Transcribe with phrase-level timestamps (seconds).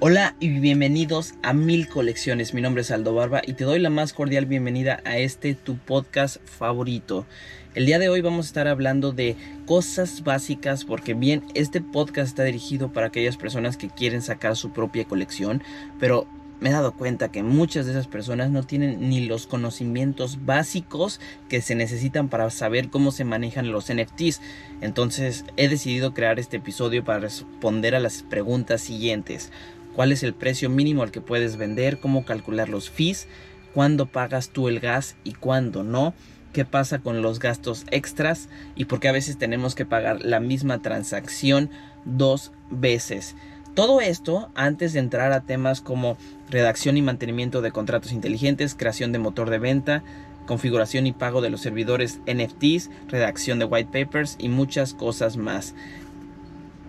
[0.00, 2.52] Hola y bienvenidos a Mil Colecciones.
[2.52, 5.78] Mi nombre es Aldo Barba y te doy la más cordial bienvenida a este tu
[5.78, 7.26] podcast favorito.
[7.74, 9.36] El día de hoy vamos a estar hablando de
[9.66, 14.72] cosas básicas porque bien, este podcast está dirigido para aquellas personas que quieren sacar su
[14.72, 15.62] propia colección,
[16.00, 16.26] pero
[16.60, 21.20] me he dado cuenta que muchas de esas personas no tienen ni los conocimientos básicos
[21.48, 24.40] que se necesitan para saber cómo se manejan los NFTs.
[24.80, 29.52] Entonces he decidido crear este episodio para responder a las preguntas siguientes.
[29.94, 31.98] ¿Cuál es el precio mínimo al que puedes vender?
[31.98, 33.28] ¿Cómo calcular los fees?
[33.72, 36.14] ¿Cuándo pagas tú el gas y cuándo no?
[36.52, 38.48] ¿Qué pasa con los gastos extras?
[38.76, 41.70] ¿Y por qué a veces tenemos que pagar la misma transacción
[42.04, 43.36] dos veces?
[43.74, 46.16] Todo esto antes de entrar a temas como
[46.48, 50.04] redacción y mantenimiento de contratos inteligentes, creación de motor de venta,
[50.46, 55.74] configuración y pago de los servidores NFTs, redacción de white papers y muchas cosas más.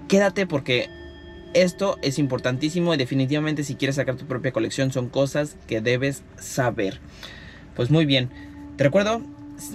[0.07, 0.89] Quédate porque
[1.55, 6.23] esto es importantísimo y definitivamente si quieres sacar tu propia colección son cosas que debes
[6.37, 6.99] saber.
[7.75, 8.29] Pues muy bien,
[8.75, 9.21] te recuerdo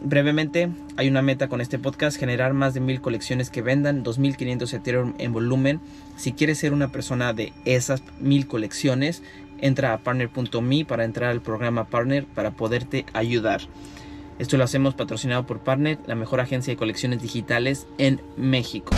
[0.05, 0.69] brevemente,
[0.99, 5.15] hay una meta con este podcast, generar más de mil colecciones que vendan, 2500 Ethereum
[5.19, 5.81] en volumen.
[6.17, 9.23] Si quieres ser una persona de esas mil colecciones,
[9.59, 13.63] entra a partner.me para entrar al programa Partner para poderte ayudar.
[14.39, 18.93] Esto lo hacemos patrocinado por Partner, la mejor agencia de colecciones digitales en México.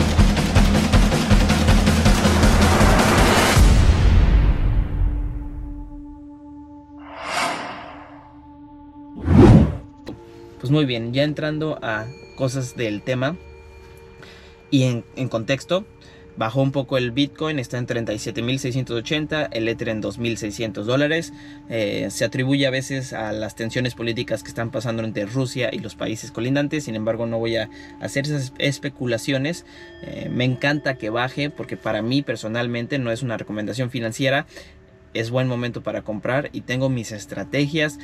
[10.73, 13.37] Muy bien, ya entrando a cosas del tema
[14.71, 15.85] y en, contexto,
[16.35, 21.31] bajó un poco el Bitcoin, está en 37.680, el Ether en 2.600 dólares.
[21.69, 25.77] Eh, se atribuye a veces a las tensiones políticas que están pasando entre Rusia y
[25.77, 27.69] los países colindantes, sin embargo no voy a
[28.01, 29.67] hacer esas especulaciones.
[30.01, 34.47] Eh, me encanta que baje porque para mí personalmente no es una recomendación financiera,
[35.13, 37.99] es buen momento para comprar y tengo mis estrategias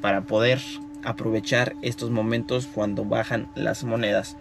[0.00, 0.60] para poder
[1.04, 4.36] aprovechar estos momentos cuando bajan las monedas.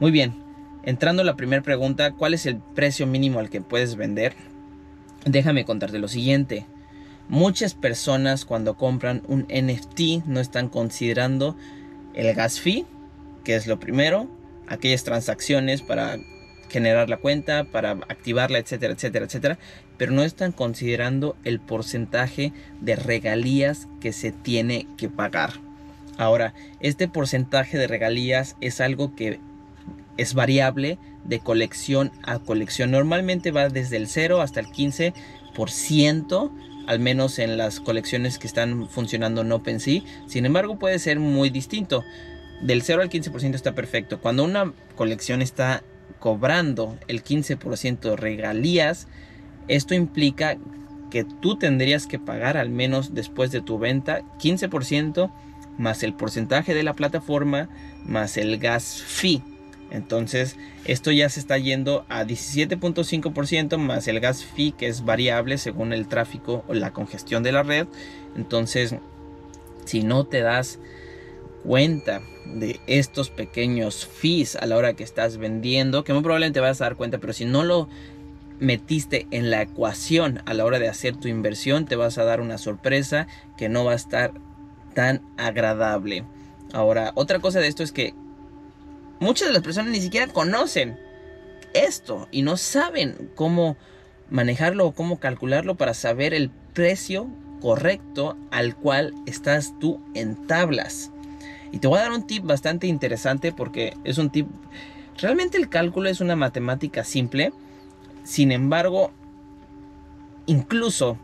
[0.00, 0.34] Muy bien,
[0.82, 4.34] entrando a la primera pregunta, ¿cuál es el precio mínimo al que puedes vender?
[5.24, 6.66] Déjame contarte lo siguiente.
[7.28, 11.56] Muchas personas cuando compran un NFT no están considerando
[12.14, 12.86] el gas fee,
[13.44, 14.28] que es lo primero,
[14.66, 16.16] aquellas transacciones para
[16.70, 19.58] generar la cuenta, para activarla, etcétera, etcétera, etcétera,
[19.96, 25.67] pero no están considerando el porcentaje de regalías que se tiene que pagar.
[26.18, 29.40] Ahora, este porcentaje de regalías es algo que
[30.16, 32.90] es variable de colección a colección.
[32.90, 36.50] Normalmente va desde el 0 hasta el 15%,
[36.88, 40.02] al menos en las colecciones que están funcionando en OpenSea.
[40.26, 42.02] Sin embargo, puede ser muy distinto.
[42.62, 44.20] Del 0 al 15% está perfecto.
[44.20, 45.84] Cuando una colección está
[46.18, 49.06] cobrando el 15% de regalías,
[49.68, 50.58] esto implica
[51.12, 55.30] que tú tendrías que pagar al menos después de tu venta 15%
[55.78, 57.68] más el porcentaje de la plataforma,
[58.04, 59.42] más el gas fee.
[59.90, 65.56] Entonces, esto ya se está yendo a 17.5% más el gas fee que es variable
[65.56, 67.86] según el tráfico o la congestión de la red.
[68.36, 68.94] Entonces,
[69.86, 70.78] si no te das
[71.64, 76.80] cuenta de estos pequeños fees a la hora que estás vendiendo, que muy probablemente vas
[76.80, 77.88] a dar cuenta, pero si no lo
[78.60, 82.40] metiste en la ecuación a la hora de hacer tu inversión, te vas a dar
[82.40, 84.32] una sorpresa que no va a estar
[84.94, 86.24] tan agradable.
[86.72, 88.14] Ahora, otra cosa de esto es que
[89.20, 90.98] muchas de las personas ni siquiera conocen
[91.74, 93.76] esto y no saben cómo
[94.30, 97.28] manejarlo o cómo calcularlo para saber el precio
[97.60, 101.10] correcto al cual estás tú en tablas.
[101.72, 104.48] Y te voy a dar un tip bastante interesante porque es un tip...
[105.16, 107.52] Realmente el cálculo es una matemática simple.
[108.22, 109.10] Sin embargo,
[110.46, 111.18] incluso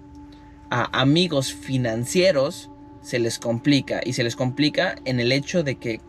[0.70, 2.70] a amigos financieros
[3.04, 4.00] se les complica.
[4.04, 6.00] Y se les complica en el hecho de que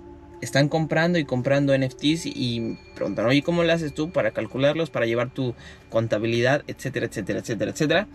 [0.41, 5.05] están comprando y comprando NFTs y preguntan, oye, ¿cómo lo haces tú para calcularlos, para
[5.05, 5.53] llevar tu
[5.89, 8.07] contabilidad, etcétera, etcétera, etcétera, etcétera?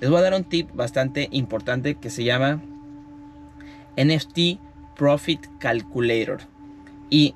[0.00, 2.62] Les voy a dar un tip bastante importante que se llama
[3.96, 4.58] NFT
[4.96, 6.40] Profit Calculator.
[7.10, 7.34] Y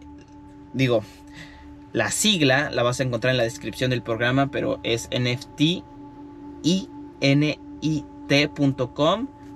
[0.72, 1.02] digo,
[1.92, 5.82] la sigla la vas a encontrar en la descripción del programa, pero es nftinit.com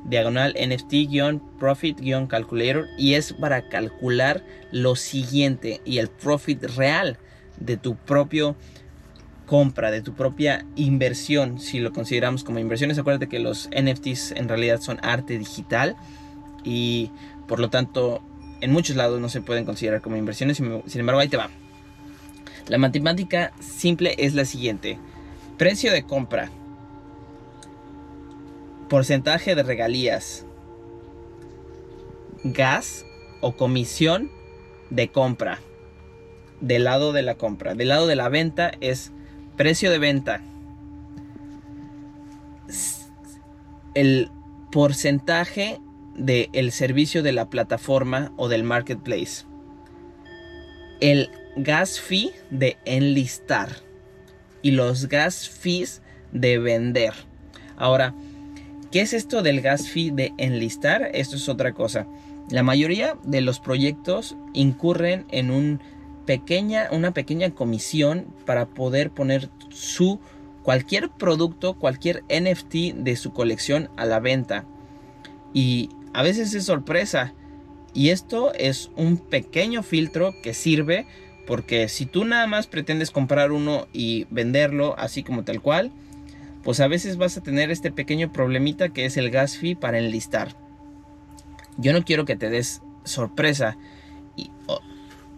[0.05, 7.19] diagonal NFT-Profit-Calculator y es para calcular lo siguiente y el profit real
[7.59, 8.57] de tu propio
[9.47, 12.99] compra, de tu propia inversión, si lo consideramos como inversiones.
[12.99, 15.97] Acuérdate que los NFTs en realidad son arte digital
[16.65, 17.11] y
[17.49, 18.23] por lo tanto
[18.61, 21.51] en muchos lados no se pueden considerar como inversiones, sin embargo ahí te va.
[22.69, 24.99] La matemática simple es la siguiente.
[25.59, 26.51] Precio de compra
[28.91, 30.45] porcentaje de regalías,
[32.43, 33.07] gas
[33.41, 34.31] o comisión
[34.91, 35.61] de compra.
[36.61, 37.75] Del lado de la compra.
[37.75, 39.13] Del lado de la venta es
[39.57, 40.43] precio de venta.
[43.95, 44.29] El
[44.73, 45.81] porcentaje
[46.17, 49.47] del servicio de la plataforma o del marketplace.
[51.01, 53.71] El gas fee de enlistar.
[54.63, 56.03] Y los gas fees
[56.33, 57.15] de vender.
[57.77, 58.15] Ahora,
[58.91, 61.11] ¿qué es esto del gas fee de enlistar?
[61.15, 62.07] Esto es otra cosa.
[62.49, 70.19] La mayoría de los proyectos incurren en una pequeña comisión para poder poner su
[70.63, 74.65] cualquier producto, cualquier NFT de su colección a la venta.
[75.55, 77.35] Y a veces es sorpresa.
[77.95, 81.07] Y esto es un pequeño filtro que sirve
[81.47, 85.91] porque si tú nada más pretendes comprar uno y venderlo así como tal cual,
[86.63, 89.99] pues a veces vas a tener este pequeño problemita que es el gas fee para
[89.99, 90.55] enlistar
[91.81, 93.77] yo no quiero que te des sorpresa.
[94.37, 94.51] Y,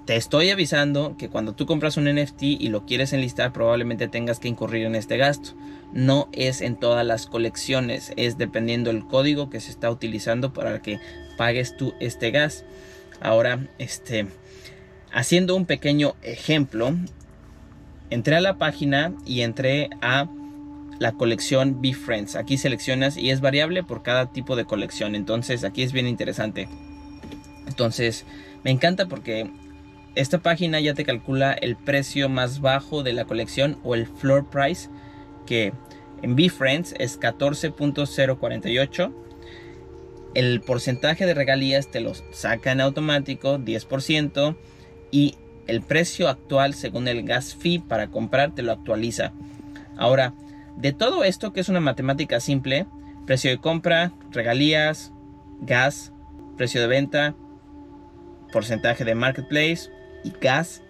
[0.04, 4.40] te estoy avisando que cuando tú compras un NFT y lo quieres enlistar probablemente tengas
[4.40, 5.50] que incurrir en este gasto.
[5.92, 10.82] No es en todas las colecciones, es dependiendo el código que se está utilizando para
[10.82, 10.98] que
[11.36, 12.64] pagues tú este gas.
[13.20, 14.26] Ahora, este,
[15.12, 16.96] haciendo un pequeño ejemplo,
[18.10, 20.28] entré a la página y entré a
[20.98, 25.14] la colección Friends Aquí seleccionas y es variable por cada tipo de colección.
[25.14, 26.68] Entonces aquí es bien interesante.
[27.66, 28.24] Entonces
[28.64, 29.50] me encanta porque
[30.14, 34.48] esta página ya te calcula el precio más bajo de la colección o el floor
[34.50, 34.88] price
[35.46, 35.72] que
[36.22, 39.12] en Friends es 14.048.
[40.34, 44.56] El porcentaje de regalías te lo saca en automático 10%
[45.10, 45.36] y
[45.66, 49.32] el precio actual según el gas fee para comprar te lo actualiza.
[49.96, 50.34] Ahora,
[50.76, 52.86] de todo esto, que es una matemática simple,
[53.26, 55.12] precio de compra, regalías,
[55.60, 56.12] gas,
[56.56, 57.34] precio de venta,
[58.52, 59.90] porcentaje de marketplace
[60.24, 60.82] y gas,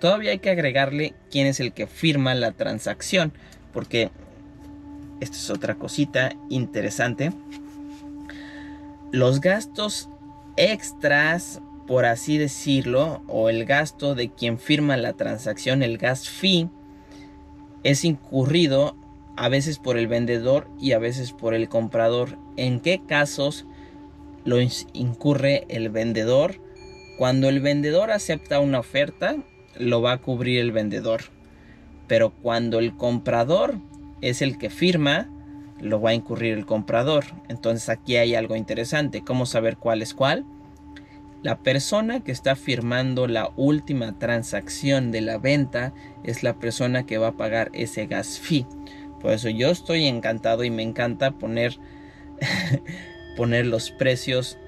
[0.00, 3.32] todavía hay que agregarle quién es el que firma la transacción,
[3.72, 4.10] porque
[5.20, 7.32] esto es otra cosita interesante.
[9.12, 10.08] Los gastos
[10.56, 16.68] extras, por así decirlo, o el gasto de quien firma la transacción, el gas fee,
[17.84, 18.96] es incurrido
[19.36, 22.38] a veces por el vendedor y a veces por el comprador.
[22.56, 23.66] ¿En qué casos
[24.44, 24.58] lo
[24.92, 26.60] incurre el vendedor?
[27.18, 29.36] Cuando el vendedor acepta una oferta,
[29.78, 31.22] lo va a cubrir el vendedor.
[32.06, 33.78] Pero cuando el comprador
[34.20, 35.30] es el que firma,
[35.80, 37.24] lo va a incurrir el comprador.
[37.48, 39.22] Entonces aquí hay algo interesante.
[39.22, 40.44] ¿Cómo saber cuál es cuál?
[41.42, 45.92] La persona que está firmando la última transacción de la venta
[46.22, 48.66] es la persona que va a pagar ese gas fee.
[49.24, 51.78] Por eso yo estoy encantado y me encanta poner,
[53.38, 54.58] poner los precios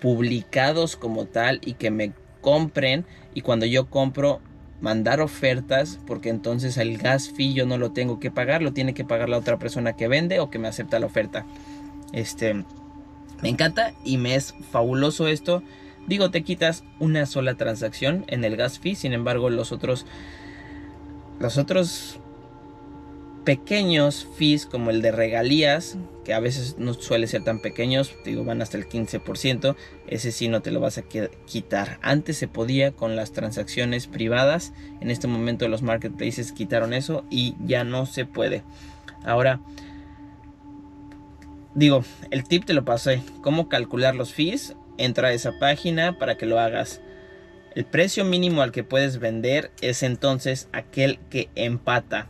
[0.00, 3.04] publicados como tal y que me compren
[3.34, 4.40] y cuando yo compro
[4.80, 8.94] mandar ofertas porque entonces el gas fee yo no lo tengo que pagar, lo tiene
[8.94, 11.44] que pagar la otra persona que vende o que me acepta la oferta.
[12.14, 12.64] Este
[13.42, 15.62] me encanta y me es fabuloso esto.
[16.06, 20.06] Digo, te quitas una sola transacción en el gas fee, sin embargo, los otros
[21.38, 22.18] los otros
[23.44, 28.44] pequeños fees como el de regalías, que a veces no suele ser tan pequeños, digo,
[28.44, 31.98] van hasta el 15%, ese sí no te lo vas a quitar.
[32.00, 37.54] Antes se podía con las transacciones privadas, en este momento los marketplaces quitaron eso y
[37.64, 38.62] ya no se puede.
[39.24, 39.60] Ahora,
[41.74, 46.36] digo, el tip te lo pasé, cómo calcular los fees, entra a esa página para
[46.36, 47.02] que lo hagas.
[47.74, 52.28] El precio mínimo al que puedes vender es entonces aquel que empata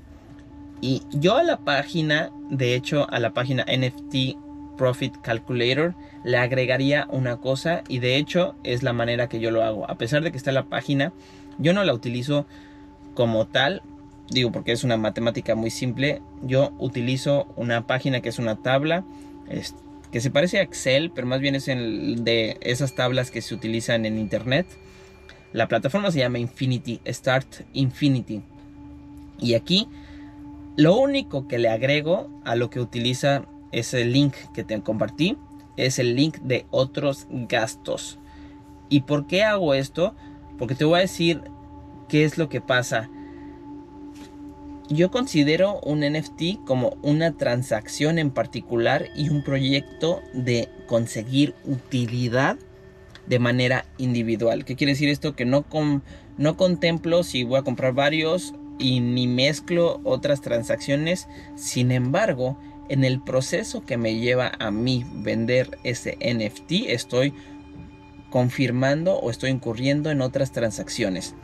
[0.84, 4.36] y yo a la página, de hecho a la página NFT
[4.76, 9.62] Profit Calculator, le agregaría una cosa y de hecho es la manera que yo lo
[9.62, 9.90] hago.
[9.90, 11.14] A pesar de que está la página,
[11.56, 12.44] yo no la utilizo
[13.14, 13.80] como tal,
[14.28, 16.20] digo porque es una matemática muy simple.
[16.42, 19.06] Yo utilizo una página que es una tabla
[20.12, 24.04] que se parece a Excel, pero más bien es de esas tablas que se utilizan
[24.04, 24.66] en internet.
[25.54, 28.42] La plataforma se llama Infinity, Start Infinity.
[29.40, 29.88] Y aquí
[30.76, 35.36] lo único que le agrego a lo que utiliza ese link que te compartí
[35.76, 38.18] es el link de otros gastos.
[38.88, 40.14] ¿Y por qué hago esto?
[40.58, 41.42] Porque te voy a decir
[42.08, 43.08] qué es lo que pasa.
[44.88, 52.58] Yo considero un NFT como una transacción en particular y un proyecto de conseguir utilidad
[53.26, 54.64] de manera individual.
[54.64, 55.34] ¿Qué quiere decir esto?
[55.34, 55.64] Que no,
[56.36, 61.28] no contemplo si voy a comprar varios y ni mezclo otras transacciones.
[61.56, 67.34] Sin embargo, en el proceso que me lleva a mí vender ese NFT, estoy
[68.30, 71.34] confirmando o estoy incurriendo en otras transacciones.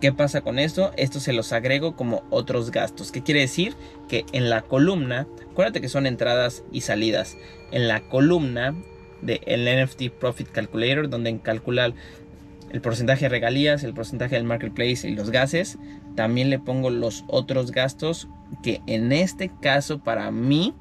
[0.00, 0.92] ¿Qué pasa con esto?
[0.96, 3.10] Esto se los agrego como otros gastos.
[3.10, 3.74] ¿Qué quiere decir?
[4.08, 7.38] Que en la columna, acuérdate que son entradas y salidas.
[7.70, 8.74] En la columna
[9.22, 11.94] del NFT Profit Calculator, donde calcular
[12.74, 15.78] el porcentaje de regalías, el porcentaje del marketplace y los gases,
[16.16, 18.26] también le pongo los otros gastos
[18.64, 20.74] que en este caso para mí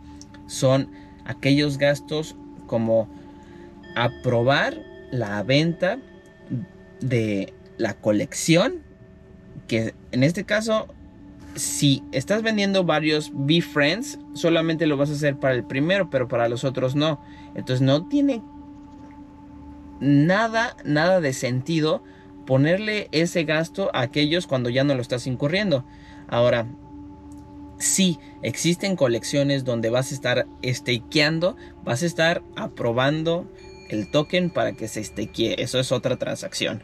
[0.48, 0.90] son
[1.24, 2.36] aquellos gastos
[2.66, 3.08] como
[3.96, 4.76] aprobar
[5.12, 6.00] la venta
[7.00, 8.82] de la colección
[9.68, 10.88] que en este caso
[11.54, 16.50] si estás vendiendo varios B-Friends, solamente lo vas a hacer para el primero, pero para
[16.50, 17.24] los otros no.
[17.54, 18.42] Entonces no tiene
[20.00, 22.04] nada, nada de sentido
[22.46, 25.86] ponerle ese gasto a aquellos cuando ya no lo estás incurriendo.
[26.28, 26.68] Ahora,
[27.78, 33.48] sí, existen colecciones donde vas a estar stakeando, vas a estar aprobando
[33.90, 35.56] el token para que se stakee.
[35.58, 36.84] Eso es otra transacción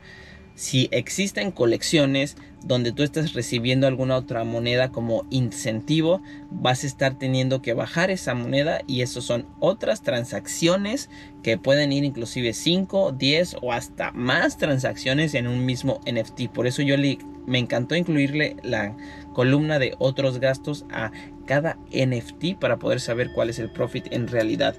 [0.60, 7.18] si existen colecciones donde tú estás recibiendo alguna otra moneda como incentivo, vas a estar
[7.18, 11.10] teniendo que bajar esa moneda y eso son otras transacciones
[11.42, 16.50] que pueden ir inclusive 5, 10 o hasta más transacciones en un mismo NFT.
[16.54, 16.96] Por eso yo
[17.46, 18.96] me encantó incluirle la
[19.34, 21.12] columna de otros gastos a
[21.46, 24.76] cada NFT para poder saber cuál es el profit en realidad.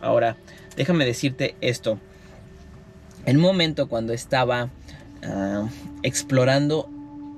[0.00, 0.36] Ahora,
[0.76, 1.98] déjame decirte esto.
[3.26, 4.70] En un momento cuando estaba
[5.22, 5.68] Ah,
[6.02, 6.88] explorando,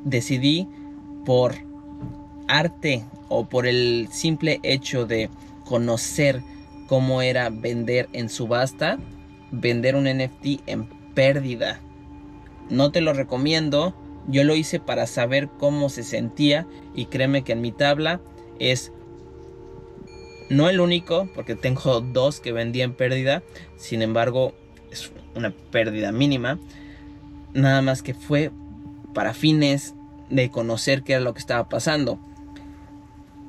[0.04, 0.68] decidí
[1.24, 1.54] por
[2.48, 5.30] arte o por el simple hecho de
[5.64, 6.42] conocer
[6.86, 8.98] cómo era vender en subasta,
[9.50, 11.80] vender un NFT en pérdida.
[12.68, 13.94] No te lo recomiendo,
[14.28, 18.20] yo lo hice para saber cómo se sentía y créeme que en mi tabla
[18.58, 18.92] es
[20.50, 23.42] no el único, porque tengo dos que vendí en pérdida,
[23.76, 24.52] sin embargo
[24.90, 26.58] es una pérdida mínima
[27.54, 28.50] nada más que fue
[29.12, 29.94] para fines
[30.30, 32.18] de conocer qué era lo que estaba pasando.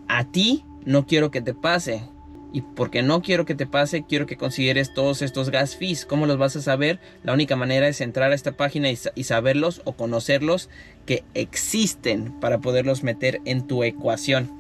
[0.08, 2.03] A ti no quiero que te pase.
[2.51, 6.05] Y porque no quiero que te pase, quiero que consideres todos estos gas fees.
[6.05, 7.00] ¿Cómo los vas a saber?
[7.24, 10.70] La única manera es entrar a esta página y, y saberlos o conocerlos
[11.08, 14.51] que existen para poderlos meter en tu ecuación.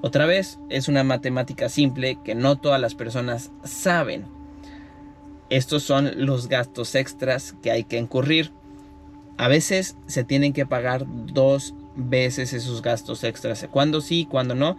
[0.00, 4.24] Otra vez, es una matemática simple que no todas las personas saben.
[5.50, 8.52] Estos son los gastos extras que hay que incurrir.
[9.36, 13.66] A veces se tienen que pagar dos veces esos gastos extras.
[13.70, 14.76] Cuando sí, cuando no.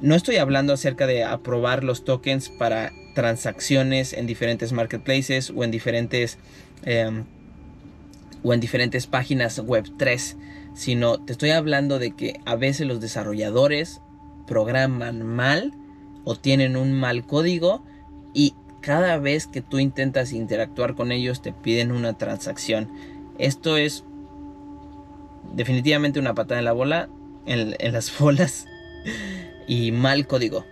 [0.00, 5.70] No estoy hablando acerca de aprobar los tokens para transacciones en diferentes marketplaces o en
[5.70, 6.36] diferentes
[6.84, 7.24] em,
[8.42, 10.36] o en diferentes páginas web 3,
[10.74, 14.02] sino te estoy hablando de que a veces los desarrolladores
[14.46, 15.72] programan mal
[16.24, 17.82] o tienen un mal código
[18.34, 22.90] y cada vez que tú intentas interactuar con ellos te piden una transacción.
[23.38, 24.04] Esto es
[25.54, 27.08] definitivamente una patada en la bola,
[27.46, 28.66] en, las bolas
[29.66, 30.64] y mal código.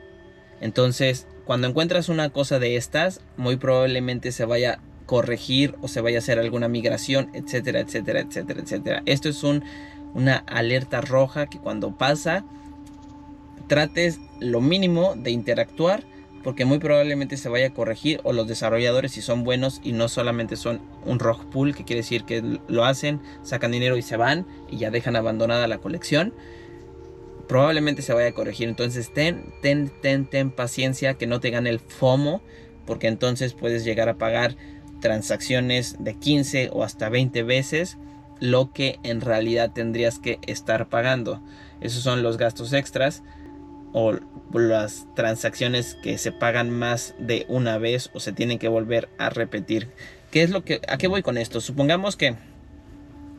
[0.60, 6.00] Entonces, cuando encuentras una cosa de estas, muy probablemente se vaya a corregir o se
[6.00, 9.02] vaya a hacer alguna migración, etcétera, etcétera, etcétera, etcétera.
[9.06, 9.64] Esto es un,
[10.14, 12.44] una alerta roja que cuando pasa,
[13.66, 16.04] trates lo mínimo de interactuar
[16.42, 20.08] porque muy probablemente se vaya a corregir o los desarrolladores si son buenos y no
[20.08, 24.16] solamente son un rock pool que quiere decir que lo hacen, sacan dinero y se
[24.16, 26.34] van y ya dejan abandonada la colección
[27.52, 28.68] probablemente se vaya a corregir.
[28.68, 32.40] Entonces ten ten ten ten paciencia que no te gane el FOMO
[32.86, 34.56] porque entonces puedes llegar a pagar
[35.00, 37.98] transacciones de 15 o hasta 20 veces
[38.40, 41.42] lo que en realidad tendrías que estar pagando.
[41.82, 43.22] Esos son los gastos extras
[43.92, 44.14] o
[44.52, 49.30] las transacciones que se pagan más de una vez o se tienen que volver a
[49.30, 49.88] repetir.
[50.30, 51.60] ¿Qué es lo que a qué voy con esto?
[51.60, 52.36] Supongamos que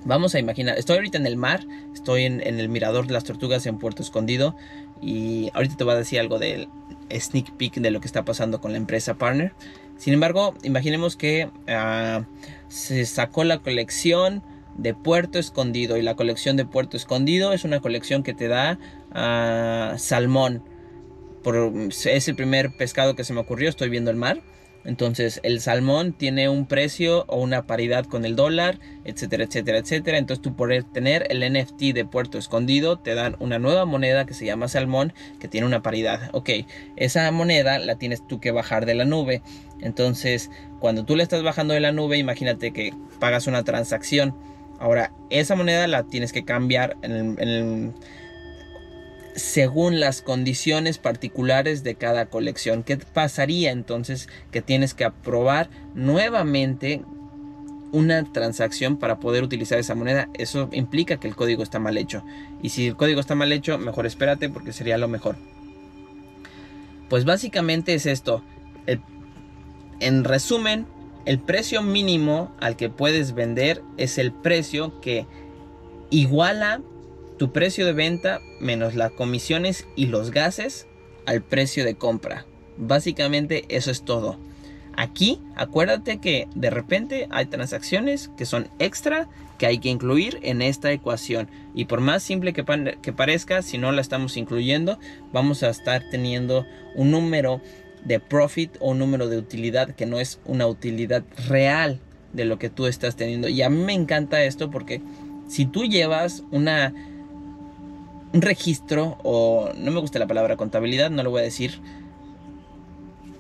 [0.05, 1.61] vamos a imaginar, estoy ahorita en el mar,
[1.93, 4.55] estoy en, el mirador de las tortugas en Puerto Escondido
[5.01, 6.67] y ahorita te voy a decir algo del
[7.11, 9.53] sneak peek de lo que está pasando con la empresa partner.
[9.97, 12.25] Sin embargo, imaginemos que ah,
[12.67, 14.43] se sacó la colección
[14.77, 18.79] de Puerto Escondido y la colección de Puerto Escondido es una colección que te da
[19.13, 20.63] uh, salmón.
[22.05, 24.41] es el primer pescado que se me ocurrió, estoy viendo el mar.
[24.85, 30.17] Entonces el salmón tiene un precio o una paridad con el dólar, etcétera, etcétera, etcétera.
[30.17, 34.33] Entonces tú por tener el NFT de Puerto Escondido te dan una nueva moneda que
[34.33, 36.29] se llama salmón que tiene una paridad.
[36.33, 36.49] Ok,
[36.97, 39.41] esa moneda la tienes tú que bajar de la nube.
[39.79, 40.51] Entonces
[40.81, 44.35] cuando tú le estás bajando de la nube, imagínate que pagas una transacción
[44.83, 47.93] Ahora, esa moneda la tienes que cambiar en el,
[49.35, 52.83] según las condiciones particulares de cada colección.
[52.83, 57.01] ¿Qué pasaría entonces que tienes que aprobar nuevamente
[57.91, 60.29] una transacción para poder utilizar esa moneda?
[60.33, 62.23] Eso implica que el código está mal hecho.
[62.61, 65.35] Y si el código está mal hecho, mejor espérate porque sería lo mejor.
[67.09, 68.43] Pues básicamente es esto.
[69.99, 70.85] en resumen,
[71.25, 75.25] el precio mínimo al que puedes vender es el precio que
[76.09, 76.81] iguala
[77.43, 80.87] tu precio de venta menos las comisiones y los gases
[81.25, 82.45] al precio de compra.
[82.77, 84.39] Básicamente eso es todo.
[84.95, 90.61] Aquí acuérdate que de repente hay transacciones que son extra que hay que incluir en
[90.61, 91.49] esta ecuación.
[91.75, 92.63] Y por más simple que,
[93.01, 94.97] que parezca, si no la estamos incluyendo,
[95.33, 97.59] vamos a estar teniendo un número
[98.05, 101.99] de profit o un número de utilidad que no es una utilidad real
[102.31, 103.49] de lo que tú estás teniendo.
[103.49, 105.01] Y a mí me encanta esto porque
[105.49, 107.12] si tú llevas una un
[108.41, 111.79] registro o no me gusta la palabra contabilidad, no lo voy a decir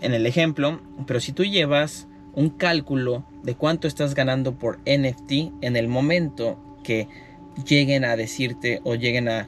[0.01, 5.31] en el ejemplo, pero si tú llevas un cálculo de cuánto estás ganando por NFT
[5.61, 7.07] en el momento que
[7.65, 9.47] lleguen a decirte o lleguen a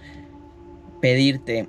[1.01, 1.67] pedirte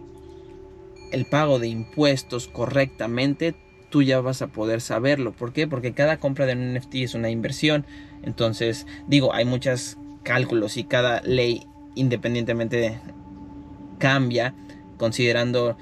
[1.12, 3.54] el pago de impuestos correctamente,
[3.90, 5.32] tú ya vas a poder saberlo.
[5.32, 5.66] ¿Por qué?
[5.66, 7.86] Porque cada compra de un NFT es una inversión.
[8.22, 13.00] Entonces, digo, hay muchos cálculos y cada ley independientemente
[13.98, 14.54] cambia
[14.96, 15.76] considerando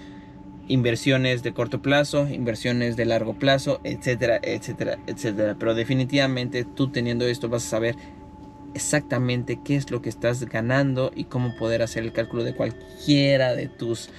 [0.69, 5.57] inversiones de corto plazo, inversiones de largo plazo, etcétera, etcétera, etcétera.
[5.59, 7.97] Pero definitivamente tú teniendo esto vas a saber
[8.75, 13.55] exactamente qué es lo que estás ganando y cómo poder hacer el cálculo de cualquiera
[13.55, 14.11] de tus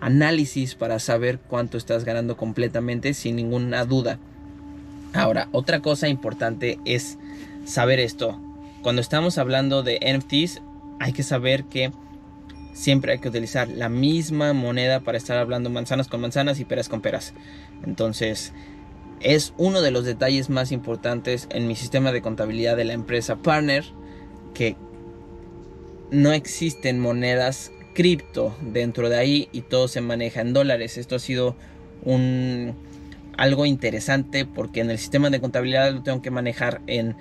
[0.00, 4.18] análisis para saber cuánto estás ganando completamente sin ninguna duda.
[5.14, 7.18] Ahora, otra cosa importante es
[7.64, 8.40] saber esto.
[8.82, 10.60] Cuando estamos hablando de NFTs,
[10.98, 11.92] hay que saber que
[12.72, 16.88] siempre hay que utilizar la misma moneda para estar hablando manzanas con manzanas y peras
[16.88, 17.34] con peras.
[17.84, 18.52] Entonces,
[19.20, 23.36] es uno de los detalles más importantes en mi sistema de contabilidad de la empresa
[23.36, 23.84] Partner
[24.54, 24.76] que
[26.10, 30.98] no existen monedas cripto dentro de ahí y todo se maneja en dólares.
[30.98, 31.56] Esto ha sido
[32.04, 32.74] un
[33.36, 37.16] algo interesante porque en el sistema de contabilidad lo tengo que manejar en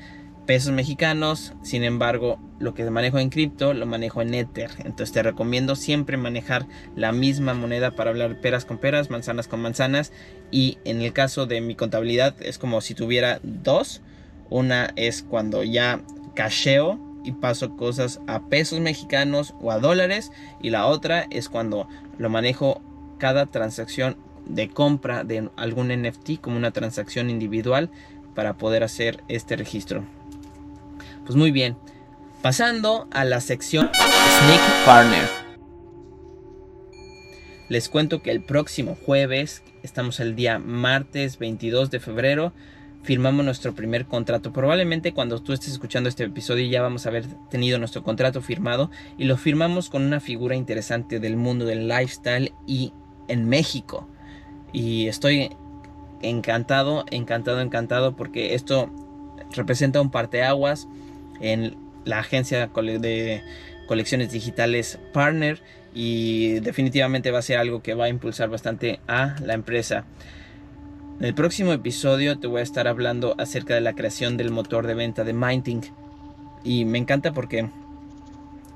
[0.52, 4.70] pesos mexicanos, sin embargo, lo que manejo en cripto lo manejo en Ether.
[4.80, 9.62] Entonces te recomiendo siempre manejar la misma moneda para hablar peras con peras, manzanas con
[9.62, 10.12] manzanas.
[10.52, 14.02] Y en el caso de mi contabilidad es como si tuviera dos.
[14.50, 16.02] Una es cuando ya
[16.36, 20.34] cacheo y paso cosas a pesos mexicanos o a dólares.
[20.62, 21.88] Y la otra es cuando
[22.18, 22.82] lo manejo
[23.20, 27.90] cada transacción de compra de algún NFT como una transacción individual
[28.36, 30.04] para poder hacer este registro.
[31.26, 31.78] Pues muy bien,
[32.42, 35.24] pasando a la sección Sneak Partner.
[37.70, 42.54] Les cuento que el próximo jueves, estamos el día martes 22 de febrero,
[43.04, 44.52] firmamos nuestro primer contrato.
[44.52, 48.90] Probablemente cuando tú estés escuchando este episodio ya vamos a haber tenido nuestro contrato firmado
[49.18, 52.94] y lo firmamos con una figura interesante del mundo del lifestyle y
[53.28, 54.08] en México.
[54.74, 55.56] Y estoy
[56.24, 58.90] encantado, encantado, encantado porque esto
[59.52, 60.88] representa un parteaguas
[61.42, 61.76] en
[62.06, 63.42] la agencia de
[63.88, 65.60] colecciones digitales Partner
[65.94, 70.06] y definitivamente va a ser algo que va a impulsar bastante a la empresa.
[71.20, 74.88] En el próximo episodio te voy a estar hablando acerca de la creación del motor
[74.88, 75.82] de venta de Minting
[76.64, 77.70] y me encanta porque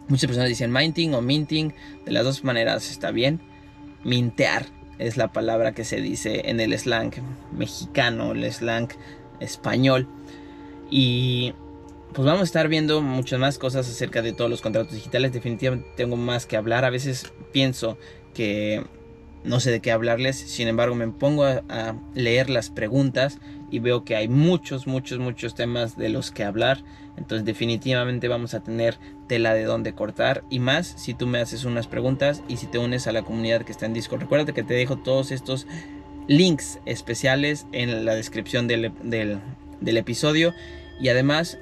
[0.08, 1.74] muchas personas dicen Minting o Minting,
[2.06, 3.42] de las dos maneras está bien.
[4.04, 4.68] Mintear
[5.00, 7.12] es la palabra que se dice en el slang
[7.52, 8.90] mexicano, el slang
[9.40, 10.08] español.
[10.92, 11.54] Y
[12.16, 15.34] pues vamos a estar viendo muchas más cosas acerca de todos los contratos digitales.
[15.34, 16.86] Definitivamente tengo más que hablar.
[16.86, 17.98] A veces pienso
[18.34, 18.86] que
[19.44, 20.38] no sé de qué hablarles.
[20.38, 25.56] Sin embargo, me pongo a, leer las preguntas y veo que hay muchos, muchos, muchos
[25.56, 26.86] temas de los que hablar.
[27.18, 28.98] Entonces definitivamente vamos a tener
[29.28, 32.78] tela de donde cortar y más si tú me haces unas preguntas y si te
[32.78, 34.22] unes a la comunidad que está en Discord.
[34.22, 35.68] Recuerda que te dejo todos estos
[36.30, 40.54] links especiales en la descripción del, del episodio
[41.00, 41.58] y además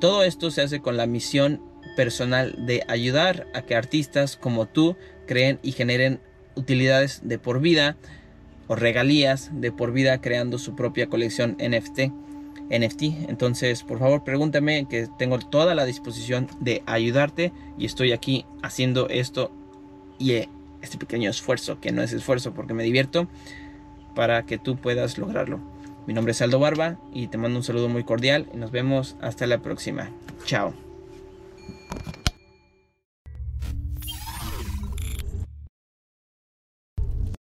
[0.00, 1.60] todo esto se hace con la misión
[1.96, 6.20] personal de ayudar a que artistas como tú creen y generen
[6.54, 7.96] utilidades de por vida
[8.68, 12.12] o regalías de por vida creando su propia colección NFT.
[12.70, 13.02] NFT.
[13.28, 19.08] Entonces, por favor, pregúntame que tengo toda la disposición de ayudarte y estoy aquí haciendo
[19.08, 19.52] esto
[20.18, 20.48] y eh,
[20.80, 23.28] este pequeño esfuerzo, que no es esfuerzo porque me divierto,
[24.14, 25.71] para que tú puedas lograrlo.
[26.06, 29.16] Mi nombre es Aldo Barba y te mando un saludo muy cordial y nos vemos
[29.20, 30.10] hasta la próxima.
[30.44, 30.74] Chao.